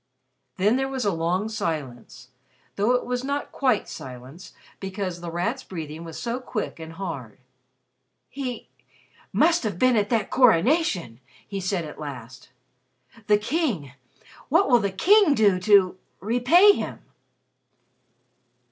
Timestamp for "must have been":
9.31-9.95